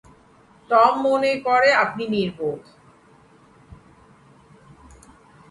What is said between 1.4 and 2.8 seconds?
করে আপনি নির্বোধ।